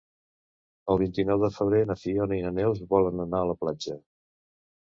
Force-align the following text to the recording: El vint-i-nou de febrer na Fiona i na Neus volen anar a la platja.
El 0.93 0.99
vint-i-nou 1.01 1.41
de 1.43 1.49
febrer 1.59 1.83
na 1.91 1.97
Fiona 2.05 2.39
i 2.41 2.45
na 2.47 2.55
Neus 2.57 2.83
volen 2.97 3.25
anar 3.27 3.45
a 3.45 3.51
la 3.53 3.59
platja. 3.63 4.01